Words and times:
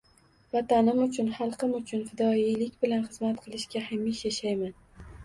Vatanim 0.55 1.01
uchun, 1.03 1.27
xalqim 1.39 1.75
uchun 1.79 2.01
fidoyilik 2.13 2.79
bilan 2.87 3.05
xizmat 3.11 3.39
qilishga 3.45 3.85
hamisha 3.91 4.33
shayman! 4.39 4.75